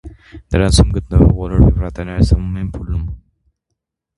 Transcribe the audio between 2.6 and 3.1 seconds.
են փուլում։